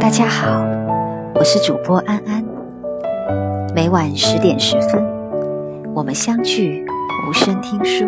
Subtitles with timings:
[0.00, 0.64] 大家好，
[1.34, 2.42] 我是主播安安。
[3.74, 5.04] 每晚十点十分，
[5.94, 6.82] 我们相聚
[7.28, 8.06] 无声听书。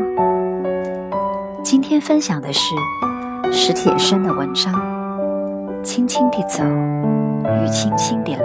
[1.63, 2.75] 今天分享的是
[3.53, 4.73] 史铁生的文章
[5.83, 8.45] 《轻轻地走与轻轻地来》。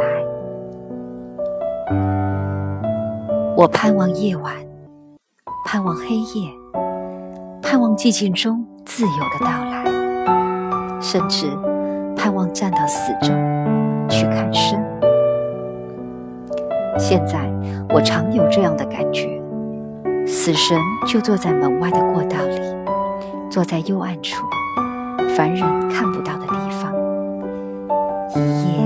[3.56, 4.54] 我盼望夜晚，
[5.64, 6.52] 盼望黑夜，
[7.62, 9.86] 盼望寂静中自由的到来，
[11.00, 11.48] 甚至。
[12.18, 13.30] 盼望站到死中
[14.10, 14.84] 去看生。
[16.98, 17.40] 现在
[17.90, 19.42] 我常有这样的感觉：
[20.26, 22.60] 死神就坐在门外的过道里，
[23.50, 24.44] 坐在幽暗处，
[25.36, 26.94] 凡人看不到的地方，
[28.36, 28.82] 一夜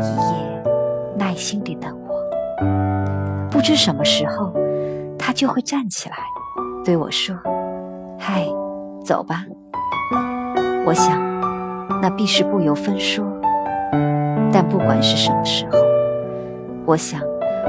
[0.00, 0.62] 一夜
[1.16, 3.48] 耐心地等我。
[3.50, 4.52] 不知什么时候，
[5.18, 6.16] 他就会站起来，
[6.84, 7.34] 对我说
[8.20, 8.46] ：“嗨，
[9.04, 9.44] 走吧。”
[10.86, 11.27] 我想。
[12.00, 13.24] 那必是不由分说，
[14.52, 15.78] 但不管是什么时候，
[16.86, 17.20] 我想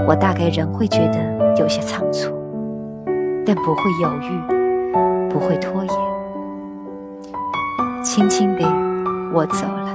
[0.07, 2.31] 我大概仍会觉得有些仓促，
[3.45, 5.93] 但不会犹豫，不会拖延。
[8.03, 8.63] 轻轻地，
[9.33, 9.93] 我走了，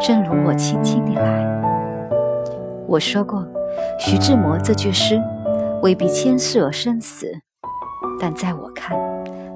[0.00, 1.44] 正如我轻轻地来。
[2.86, 3.44] 我说过，
[3.98, 5.20] 徐志摩这句诗
[5.82, 7.26] 未必牵涉生死，
[8.20, 8.96] 但在我看，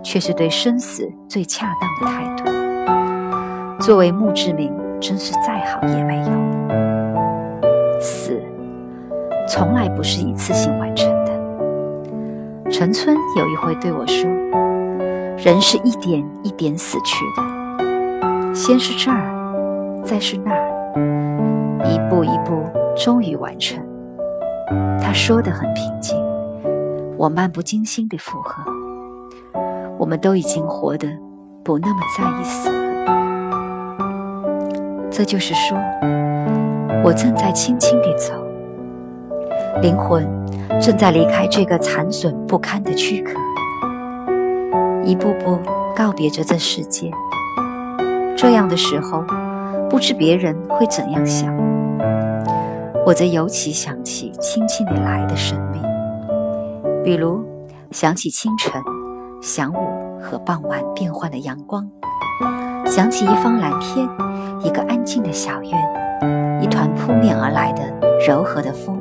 [0.02, 2.67] 却是对生死最恰当的态度。
[3.80, 8.00] 作为墓志铭，真是再好也没有。
[8.00, 8.40] 死，
[9.48, 12.70] 从来不是一次性完成的。
[12.70, 14.28] 陈村有一回对我说
[15.38, 22.62] ：“人是一点一点死去的，先是这儿，再是那儿，一步一步，
[22.96, 23.80] 终于完成。”
[25.00, 26.16] 他说得很平静，
[27.16, 28.62] 我漫不经心地附和
[29.98, 31.08] ：“我们都已经活得
[31.64, 32.70] 不那么在意死。”
[35.18, 35.76] 这就是说，
[37.02, 38.32] 我正在轻轻地走，
[39.82, 40.24] 灵魂
[40.80, 43.32] 正在离开这个残损不堪的躯壳，
[45.02, 45.58] 一步步
[45.96, 47.10] 告别着这世界。
[48.36, 49.24] 这样的时候，
[49.90, 51.52] 不知别人会怎样想，
[53.04, 55.82] 我则尤其想起轻轻地来的生命，
[57.02, 57.44] 比如
[57.90, 58.80] 想起清晨、
[59.42, 61.90] 晌午和傍晚变换的阳光。
[62.88, 64.08] 想起一方蓝天，
[64.62, 67.82] 一个安静的小院，一团扑面而来的
[68.26, 68.98] 柔和的风，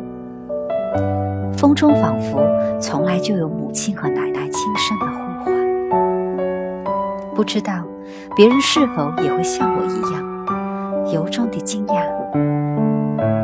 [1.58, 2.46] 风中仿佛
[2.82, 5.56] 从来就有母亲和奶奶轻声的呼唤。
[7.34, 7.82] 不知道
[8.36, 12.04] 别人是否也会像我一样，由衷的惊讶。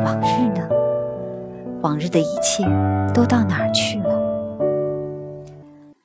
[0.04, 0.68] 往日呢？
[1.80, 2.64] 往日的一切
[3.14, 4.14] 都到哪儿去了？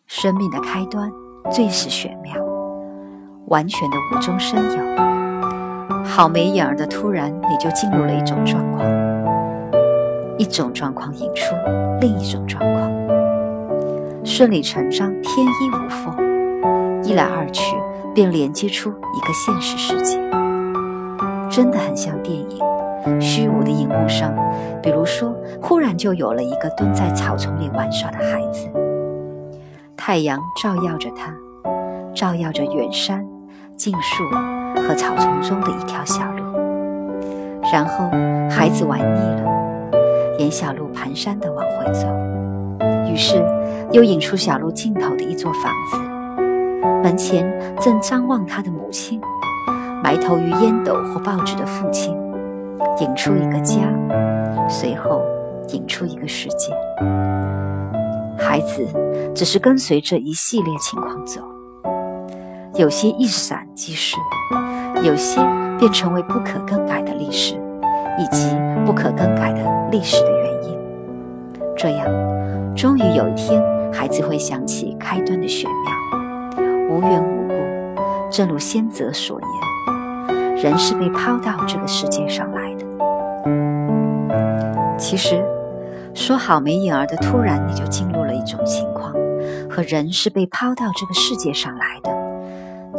[0.07, 1.11] 生命的开端
[1.51, 2.33] 最是玄妙。
[3.49, 8.85] 完全的无中生有，好没影儿的突然，你就进入了一种状况，
[10.37, 11.55] 一种状况引出
[11.99, 12.91] 另一种状况，
[14.23, 17.75] 顺理成章，天衣无缝，一来二去
[18.13, 20.19] 便连接出一个现实世界，
[21.49, 22.59] 真的很像电影。
[23.19, 24.31] 虚无的荧幕上，
[24.83, 28.69] 比如说，忽然就有了一个蹲在草丛里玩耍的孩子，
[29.97, 31.33] 太阳照耀着他，
[32.13, 33.25] 照耀着远山。
[33.79, 34.29] 径树
[34.81, 36.43] 和草丛中的一条小路，
[37.71, 38.09] 然后
[38.49, 42.05] 孩子玩腻了，沿小路蹒跚地往回走，
[43.09, 43.41] 于是
[43.93, 45.97] 又引出小路尽头的一座房子，
[47.01, 49.21] 门前正张望他的母亲，
[50.03, 52.13] 埋头于烟斗或报纸的父亲，
[52.99, 53.75] 引出一个家，
[54.67, 55.21] 随后
[55.69, 56.73] 引出一个世界。
[58.37, 58.85] 孩子
[59.33, 61.41] 只是跟随着一系列情况走。
[62.79, 64.15] 有些一闪即逝，
[65.03, 65.41] 有些
[65.77, 67.55] 便成为不可更改的历史，
[68.17, 70.79] 以及不可更改的历史的原因。
[71.75, 72.07] 这样，
[72.73, 73.61] 终于有一天，
[73.91, 77.53] 孩子会想起开端的玄妙，无缘无故。
[78.31, 82.85] 正如先哲所言，人是被抛到这个世界上来的。
[84.97, 85.43] 其实，
[86.13, 89.11] 说好没影儿的突然，你就进入了一种情况，
[89.69, 92.17] 和人是被抛到这个世界上来的。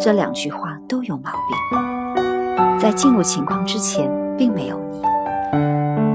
[0.03, 2.79] 这两句话都有毛病。
[2.79, 5.03] 在进入情况之前，并没有你；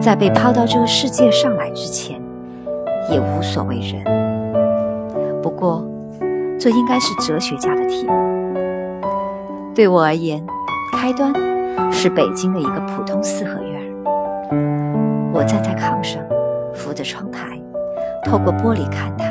[0.02, 2.20] 在被抛到这个世界上来之前，
[3.12, 4.04] 也无所谓人。
[5.44, 5.86] 不过，
[6.60, 8.14] 这应该是哲学家的题目。
[9.76, 10.44] 对我而言，
[10.94, 11.32] 开端
[11.92, 13.82] 是北京的一个普通四合院。
[15.32, 16.20] 我站在炕上，
[16.74, 17.62] 扶着窗台，
[18.24, 19.26] 透过玻璃看他。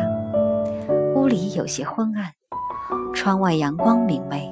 [1.16, 2.30] 屋里有些昏暗。
[3.12, 4.50] 窗外阳光明媚，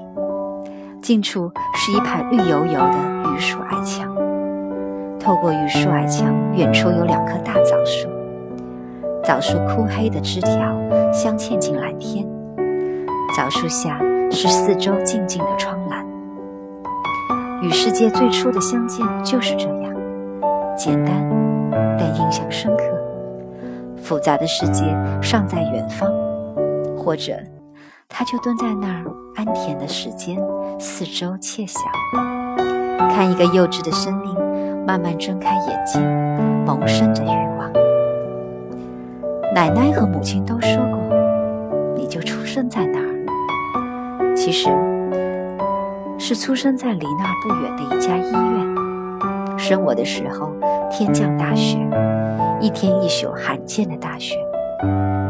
[1.01, 4.15] 近处是一排绿油油的榆树矮墙。
[5.19, 8.09] 透过榆树矮墙，远处有两棵大枣树，
[9.23, 10.53] 枣树枯黑的枝条
[11.13, 12.27] 镶嵌进蓝天，
[13.37, 14.01] 枣树下
[14.31, 16.05] 是四周静静的窗栏。
[17.63, 19.95] 与世界最初的相见就是这样，
[20.77, 21.15] 简单
[21.99, 22.85] 但印象深刻。
[23.97, 24.83] 复杂的世界
[25.23, 26.11] 尚在远方，
[26.97, 27.35] 或者
[28.15, 29.05] 他就蹲在那儿，
[29.35, 30.39] 安恬的时间，
[30.79, 31.81] 四周窃晓，
[33.09, 34.35] 看一个幼稚的生命
[34.87, 36.01] 慢慢睁开眼睛，
[36.67, 37.73] 萌生着欲望。
[39.55, 44.35] 奶奶和母亲都说过，你就出生在那儿。
[44.37, 44.69] 其实。
[46.25, 49.59] 是出生在离那儿不远的一家医院。
[49.59, 50.53] 生我的时候，
[50.89, 51.77] 天降大雪，
[52.61, 54.37] 一天一宿罕见的大雪，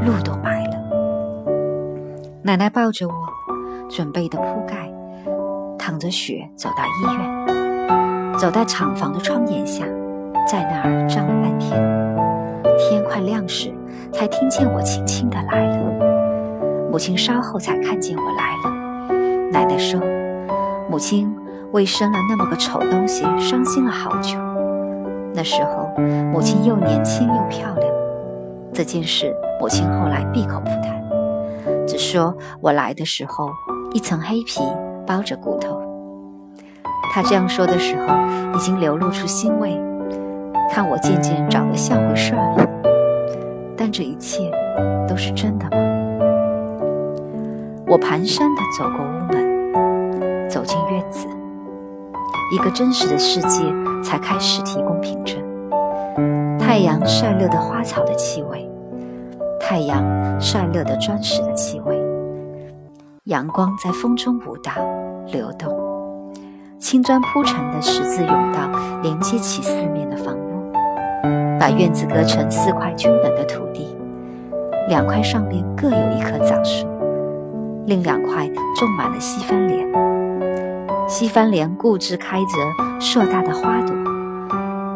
[0.05, 0.81] 路都埋了。
[2.44, 3.15] 奶奶抱着我，
[3.89, 4.93] 准备的铺盖，
[5.79, 9.85] 淌着雪走到医院，走到厂房的窗檐下，
[10.49, 11.81] 在那儿站了半天。
[12.77, 13.73] 天快亮时，
[14.12, 16.89] 才听见我轻轻的来了。
[16.91, 19.11] 母亲稍后才看见我来了。
[19.53, 20.00] 奶奶说。
[20.91, 21.35] 母亲
[21.71, 24.37] 为生了那么个丑东西伤心了好久。
[25.33, 25.88] 那时候
[26.31, 27.95] 母亲又年轻又漂亮。
[28.75, 31.01] 这件事母亲后来闭口不谈，
[31.93, 33.50] 只说我来的时候
[33.93, 34.62] 一层黑皮
[35.06, 35.79] 包着骨头。
[37.12, 38.06] 他这样说的时候，
[38.55, 39.79] 已经流露出欣慰，
[40.71, 42.67] 看我渐渐长得像回事儿了。
[43.77, 44.50] 但这一切
[45.06, 45.73] 都是真的吗？
[47.87, 50.49] 我蹒跚地走过屋门。
[50.49, 51.27] 走进院子，
[52.55, 53.65] 一个真实的世界
[54.03, 55.37] 才开始提供凭证。
[56.59, 58.67] 太阳晒热的花草的气味，
[59.61, 60.03] 太阳
[60.41, 61.72] 晒热的砖石的气味，
[63.27, 64.73] 阳光在风中舞蹈
[65.29, 65.73] 流动，
[66.81, 68.69] 青砖铺成的十字甬道
[69.01, 70.73] 连接起四面的房屋，
[71.57, 73.97] 把院子隔成四块均等的土地，
[74.89, 76.89] 两块上面各有一棵枣树，
[77.87, 79.89] 另两块种满了西番莲。
[81.07, 83.95] 西番莲固执开着硕大的花朵，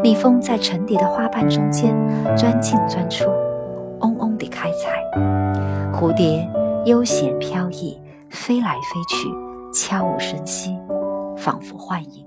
[0.02, 1.94] 蜜蜂在层叠的花瓣中间
[2.36, 3.30] 钻进钻出，
[4.00, 5.00] 嗡嗡地开采。
[5.92, 6.44] 蝴蝶
[6.86, 7.96] 悠闲飘逸，
[8.30, 9.28] 飞来飞去，
[9.72, 10.76] 悄无声息，
[11.36, 12.24] 仿佛幻影。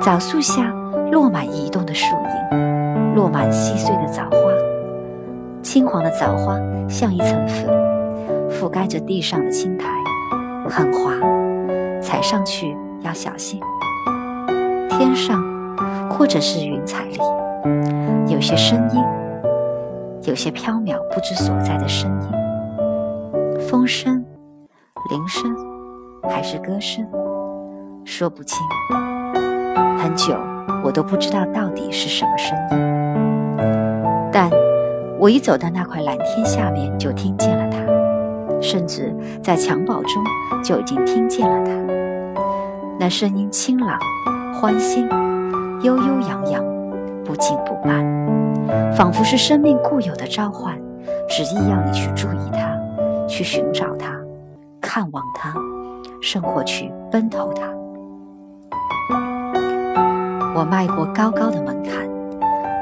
[0.00, 0.72] 枣树下
[1.10, 2.06] 落满移动的树
[2.52, 4.38] 影，落满细碎的枣花，
[5.62, 7.66] 青黄的枣花像一层粉，
[8.50, 9.88] 覆盖着地上的青苔，
[10.68, 11.12] 很滑。
[12.00, 13.60] 踩上去要小心。
[14.88, 15.42] 天上，
[16.10, 17.18] 或者是云彩里，
[18.26, 19.04] 有些声音，
[20.22, 22.28] 有些飘渺不知所在的声音，
[23.70, 24.16] 风声、
[25.10, 25.54] 铃声，
[26.28, 27.06] 还是歌声，
[28.04, 28.58] 说不清。
[29.96, 30.36] 很久，
[30.82, 32.78] 我都不知道到底是什么声音。
[34.32, 34.50] 但
[35.20, 37.78] 我一走到那块蓝天下面，就听见了它。
[38.60, 40.24] 甚至在襁褓中
[40.64, 41.70] 就已经听见了它，
[42.98, 43.96] 那声音清朗、
[44.52, 45.08] 欢欣、
[45.82, 46.64] 悠悠扬扬，
[47.24, 48.04] 不紧不慢，
[48.96, 50.76] 仿佛是生命固有的召唤，
[51.28, 52.69] 执意要你去注意它，
[53.30, 54.12] 去寻找它，
[54.80, 55.54] 看望它，
[56.20, 57.62] 甚或去奔头它。
[60.52, 62.08] 我迈过高高的门槛，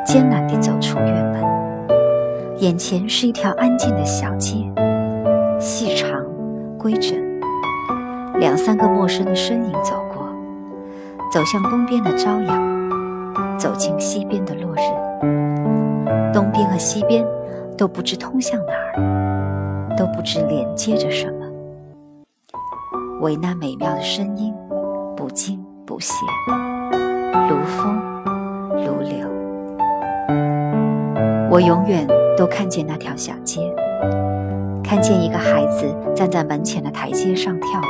[0.06, 1.44] 艰难地走出院门，
[2.56, 4.56] 眼前是一条安静的小街。
[5.60, 6.24] 细长、
[6.78, 7.14] 规整，
[8.40, 10.26] 两三个陌生的身影走过，
[11.30, 14.80] 走向东边的朝阳，走进西边的落日。
[16.32, 17.22] 东边和西边
[17.76, 19.27] 都不知通向哪儿，
[19.98, 21.44] 都不知连接着什么，
[23.20, 24.54] 唯那美妙的声音
[25.16, 26.14] 不惊不歇，
[27.50, 28.00] 如风
[28.76, 29.26] 如流。
[31.50, 33.74] 我永远都看见那条小街。
[34.84, 37.82] 看见一个孩子站在门前的台阶上眺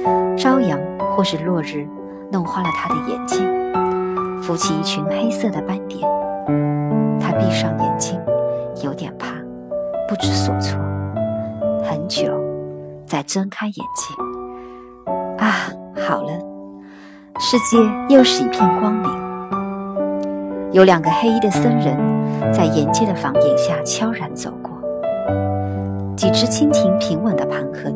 [0.00, 0.80] 望，朝阳
[1.14, 1.86] 或是落日
[2.32, 3.46] 弄花了他的眼睛，
[4.40, 6.00] 浮起一群黑色的斑点。
[7.20, 8.18] 他闭上眼睛，
[8.82, 9.28] 有点怕，
[10.08, 10.80] 不知所措。
[11.84, 12.32] 很久，
[13.06, 14.16] 再睁开眼睛，
[15.36, 15.68] 啊，
[16.08, 16.32] 好了，
[17.38, 17.76] 世界
[18.08, 19.10] 又是一片光明。
[20.72, 21.94] 有两个黑衣的僧人
[22.52, 24.72] 在沿街的房檐下悄然走过。
[26.16, 27.94] 几只蜻蜓平稳地盘桓，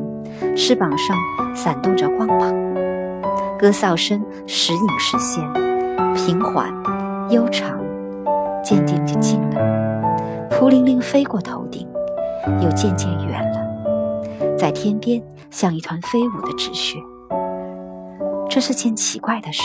[0.54, 1.16] 翅膀上
[1.54, 2.54] 闪动着光芒，
[3.58, 5.42] 歌哨声时隐时现，
[6.14, 6.70] 平缓、
[7.30, 7.78] 悠长、
[8.62, 11.88] 渐渐地近了，扑灵灵飞过头顶，
[12.60, 13.67] 又渐渐远了，
[14.58, 16.98] 在天边像一团飞舞的纸屑。
[18.50, 19.62] 这是件奇怪的事，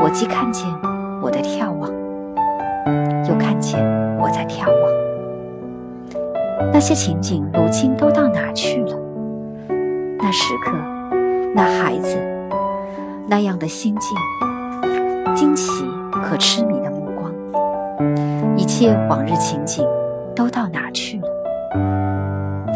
[0.00, 0.64] 我既看见
[1.20, 1.90] 我的眺望，
[3.28, 3.80] 又看见
[4.18, 4.76] 我在眺望。
[6.72, 8.96] 那些情景如今都到哪去了？
[10.18, 10.70] 那时刻，
[11.52, 12.16] 那孩子，
[13.26, 14.16] 那样的心境，
[15.34, 17.32] 惊奇和痴迷的目光，
[18.56, 19.84] 一切往日情景
[20.36, 21.28] 都到哪去了？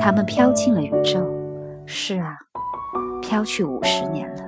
[0.00, 1.20] 他们飘进了宇宙。
[1.84, 2.38] 是啊，
[3.20, 4.42] 飘去五十年了。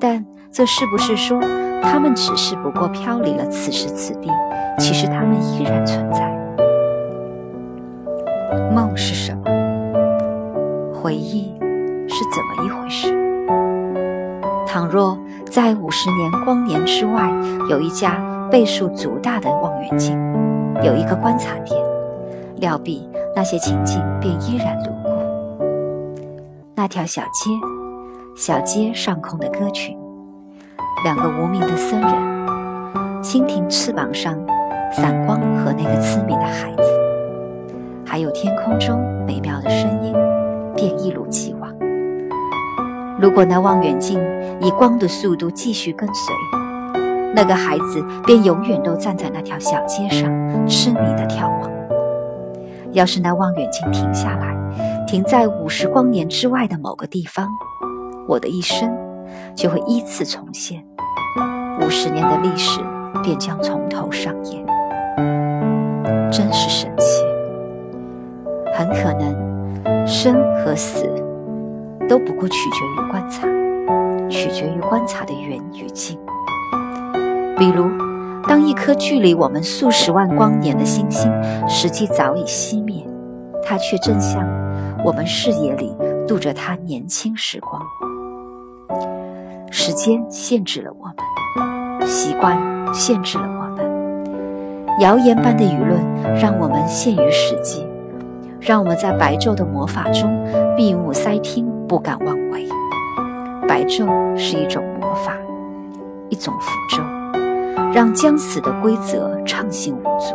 [0.00, 1.38] 但这是不是说，
[1.82, 4.30] 他们只是不过飘离了此时此地？
[4.78, 6.34] 其实他们依然存在。
[8.72, 9.42] 梦是什么？
[10.94, 11.52] 回忆
[12.08, 13.14] 是怎么一回事？
[14.66, 15.18] 倘若
[15.50, 17.30] 在五十年光年之外
[17.68, 18.18] 有一家
[18.50, 20.16] 倍数足大的望远镜，
[20.82, 21.78] 有一个观察点，
[22.56, 25.10] 料必那些情景便依然如故。
[26.74, 27.50] 那条小街，
[28.34, 29.96] 小街上空的歌群，
[31.04, 32.10] 两个无名的僧人，
[33.22, 34.34] 蜻蜓翅膀上
[34.90, 36.82] 散光和那个痴迷的孩子，
[38.04, 40.12] 还有天空中美妙的声音，
[40.74, 41.72] 便一如既往。
[43.20, 44.20] 如果那望远镜
[44.60, 46.34] 以光的速度继续跟随，
[47.36, 50.28] 那个孩子便永远都站在那条小街上，
[50.66, 51.67] 痴迷的眺望。
[52.92, 54.56] 要是那望远镜停下来，
[55.06, 57.48] 停在五十光年之外的某个地方，
[58.26, 58.90] 我的一生
[59.54, 60.84] 就会依次重现，
[61.80, 62.80] 五十年的历史
[63.22, 64.66] 便将从头上演。
[66.30, 67.24] 真是神奇！
[68.74, 71.04] 很可能，生和死
[72.08, 73.46] 都不过取决于观察，
[74.28, 76.18] 取决于观察的远与近。
[77.56, 77.90] 比如，
[78.46, 81.32] 当一颗距离我们数十万光年的星星，
[81.68, 83.06] 实际早已熄灭，
[83.64, 84.46] 它却正像……
[85.04, 87.80] 我们视野里度着他年轻时光，
[89.70, 91.04] 时间限制了我
[91.98, 92.58] 们，习惯
[92.92, 96.02] 限制了我们，谣言般的舆论
[96.34, 97.86] 让我们陷于实际，
[98.60, 100.28] 让我们在白昼的魔法中
[100.76, 102.66] 闭目塞听，不敢妄为。
[103.68, 105.32] 白昼是一种魔法，
[106.28, 107.02] 一种符咒，
[107.92, 110.34] 让将死的规则畅行无阻，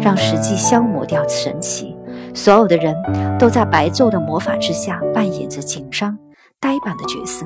[0.00, 1.96] 让实际消磨掉神奇。
[2.32, 2.94] 所有的人
[3.38, 6.16] 都在白昼的魔法之下扮演着紧张、
[6.60, 7.44] 呆板的角色，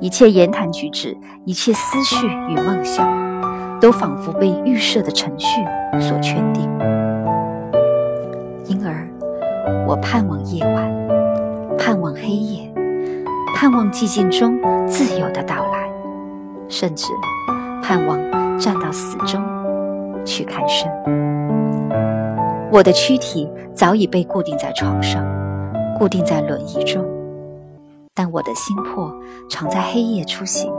[0.00, 3.06] 一切言谈举止、一切思绪与梦想，
[3.80, 5.62] 都仿佛被预设的程序
[6.00, 6.62] 所圈定。
[8.66, 9.06] 因而，
[9.86, 12.72] 我盼望夜晚，盼望黑夜，
[13.54, 15.90] 盼望寂静中自由的到来，
[16.70, 17.08] 甚至
[17.86, 18.18] 盼望
[18.58, 19.44] 站到死中
[20.24, 20.90] 去看生。
[22.72, 25.22] 我的躯体早已被固定在床上，
[25.98, 27.04] 固定在轮椅中，
[28.14, 29.14] 但我的心魄
[29.50, 30.72] 常在黑夜出行，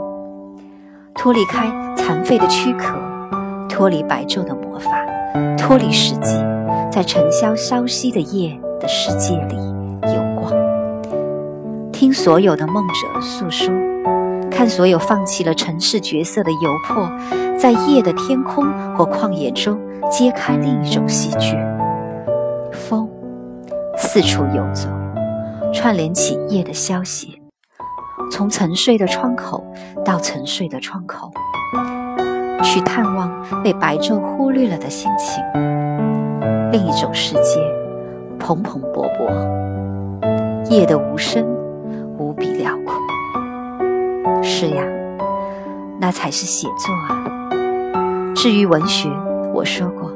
[1.14, 2.98] 脱离开残废的躯壳，
[3.68, 4.90] 脱离白昼的魔法，
[5.56, 6.36] 脱离世纪，
[6.90, 9.54] 在尘嚣消息的夜的世界里
[10.12, 10.52] 有光，
[11.92, 13.72] 听所有的梦者诉说，
[14.56, 17.06] 看所有放弃了尘世角色的游魄，
[17.58, 18.64] 在夜的天空
[18.96, 19.78] 或旷野中
[20.10, 21.54] 揭开另一种戏剧。
[22.72, 23.06] 风
[23.98, 24.88] 四处游走，
[25.74, 27.38] 串联起夜的消息，
[28.32, 29.62] 从沉睡的窗口
[30.02, 31.30] 到沉睡的窗口，
[32.62, 33.30] 去探望
[33.62, 35.44] 被白昼忽略了的心情。
[36.72, 37.60] 另一种世界，
[38.38, 41.55] 蓬蓬勃勃，夜的无声。
[44.48, 44.82] 是呀，
[45.98, 47.26] 那才是写作啊。
[48.34, 49.08] 至于文学，
[49.52, 50.12] 我说过。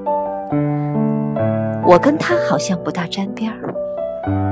[1.84, 3.74] 我跟他好像不大沾边儿，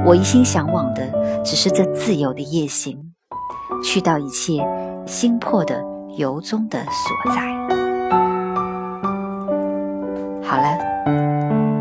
[0.05, 1.03] 我一心向往的
[1.45, 2.99] 只是这自由的夜行，
[3.85, 4.61] 去到一切
[5.07, 5.81] 心魄的
[6.17, 7.41] 由衷的所在。
[10.43, 10.77] 好了，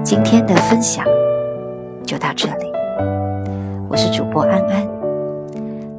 [0.03, 1.03] 今天的分享
[2.05, 2.71] 就到这里，
[3.89, 4.87] 我是主播安安，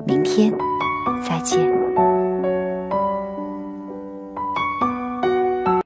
[0.07, 0.55] 明天
[1.29, 1.78] 再见。